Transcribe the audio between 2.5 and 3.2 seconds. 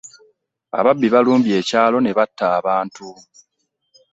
abantu.